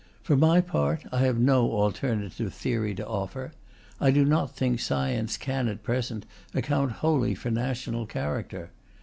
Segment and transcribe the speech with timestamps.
[0.23, 3.51] For my part, I have no alternative theory to offer.
[3.99, 8.71] I do not think science can, at present, account wholly for national character.